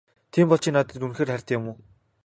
Тийм 0.31 0.45
бол 0.49 0.61
чи 0.63 0.69
надад 0.75 1.03
үнэхээр 1.05 1.31
хайртай 1.31 1.55
юм 1.59 1.65
уу? 1.69 1.75